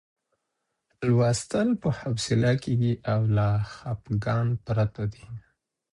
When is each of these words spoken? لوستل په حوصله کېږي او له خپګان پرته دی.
لوستل 1.07 1.69
په 1.81 1.89
حوصله 1.99 2.51
کېږي 2.63 2.93
او 3.13 3.21
له 3.37 3.47
خپګان 3.71 4.47
پرته 4.65 5.03
دی. 5.13 5.25